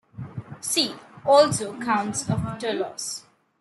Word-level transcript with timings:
See 0.61 0.95
also 1.27 1.79
Counts 1.79 2.27
of 2.27 2.57
Toulouse. 2.57 3.23